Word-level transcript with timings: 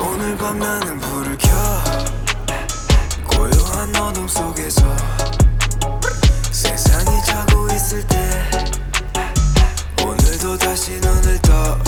오늘 0.00 0.36
밤 0.36 0.58
나는 0.58 0.98
불을 0.98 1.38
켜. 1.38 1.48
고요한 3.24 3.94
어둠 3.96 4.26
속에서 4.28 4.82
세상이 6.50 7.24
자고 7.24 7.68
있을 7.68 8.06
때 8.06 8.50
오늘도 10.04 10.58
다시 10.58 10.92
눈을 11.00 11.40
떠. 11.42 11.78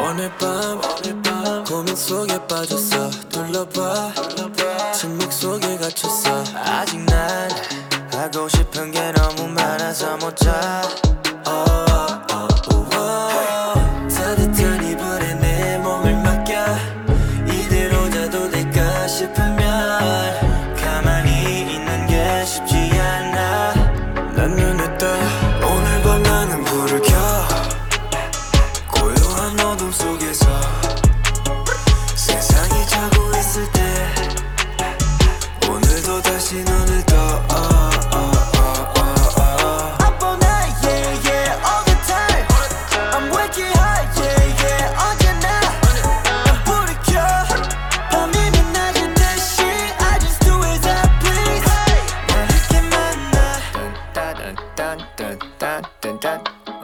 오늘 0.00 0.30
밤 0.38 0.80
오늘 0.80 1.22
밤 1.22 1.64
고민 1.64 1.96
속에 1.96 2.38
빠졌어. 2.46 3.10
둘러봐. 3.28 4.12
침묵 4.94 5.32
속에 5.32 5.78
갇혔어. 5.78 6.44
아직 6.64 6.98
난 7.06 7.50
하고 8.12 8.48
싶은 8.48 8.90
게 8.90 9.12
너무 9.12 9.48
많아서 9.48 10.16
못자. 10.18 11.01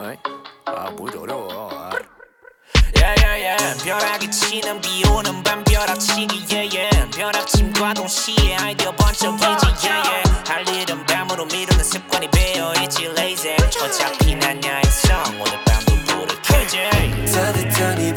아, 0.01 0.89
뭘 0.91 1.17
어려워. 1.17 1.89
야야야 2.97 3.57
벼락이 3.83 4.31
치는 4.31 4.79
비 4.79 5.05
오는 5.09 5.43
밤 5.43 5.61
벼락치기 5.65 6.45
yeah 6.55 7.11
벼락침과 7.11 7.95
동시에 7.95 8.55
아이디어 8.55 8.95
번쩍이지 8.95 9.89
yeah 9.89 10.29
할 10.47 10.65
일은 10.69 11.05
밤으로 11.05 11.45
미루는 11.47 11.83
습관이 11.83 12.29
배어있지 12.31 13.07
lazy. 13.07 13.57
어차피 13.83 14.35
난 14.35 14.63
야행성. 14.63 15.21
오늘 15.37 15.65
밤도 15.65 15.95
불을 16.07 16.41
켜지. 16.43 16.77
따뜻한 17.33 17.99
이 17.99 18.13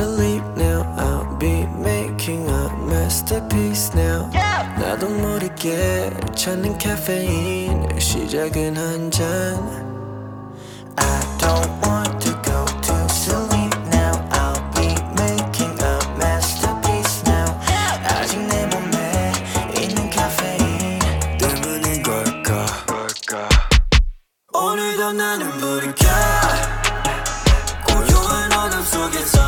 asleep 0.00 0.42
now 0.56 0.82
I'll 0.96 1.36
be 1.38 1.66
making 1.66 2.48
a 2.48 2.70
masterpiece 2.86 3.90
now 3.94 4.30
나도 4.78 5.08
모르게 5.08 6.10
찾는 6.36 6.78
카페인 6.78 7.88
시작은 7.98 8.76
한잔 8.76 9.18
I 10.96 11.20
don't 11.38 11.70
want 11.82 12.20
to 12.20 12.32
go 12.42 12.64
to 12.64 13.08
sleep 13.08 13.74
now 13.90 14.14
I'll 14.30 14.62
be 14.76 14.94
making 15.18 15.74
a 15.82 15.98
masterpiece 16.16 17.22
now 17.26 17.58
아직 18.04 18.38
내 18.46 18.66
몸에 18.66 19.32
있는 19.80 20.10
카페인 20.10 20.98
때문인 21.38 22.02
걸까 22.04 23.48
오늘도 24.52 25.12
나는 25.12 25.50
부를게 25.58 26.06
고요한 27.88 28.52
어둠 28.52 28.82
속에서 28.82 29.38